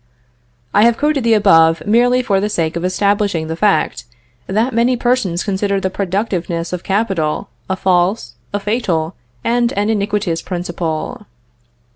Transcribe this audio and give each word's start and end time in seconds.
I 0.73 0.81
have 0.81 0.97
quoted 0.97 1.23
the 1.23 1.35
above, 1.35 1.83
merely 1.85 2.23
for 2.23 2.39
the 2.39 2.49
sake 2.49 2.75
of 2.75 2.83
establishing 2.83 3.45
the 3.45 3.55
fact, 3.55 4.05
that 4.47 4.73
many 4.73 4.97
persons 4.97 5.43
consider 5.43 5.79
the 5.79 5.91
productiveness 5.91 6.73
of 6.73 6.81
capital 6.83 7.49
a 7.69 7.75
false, 7.75 8.33
a 8.51 8.59
fatal, 8.59 9.13
and 9.43 9.71
an 9.73 9.91
iniquitous 9.91 10.41
principle. 10.41 11.27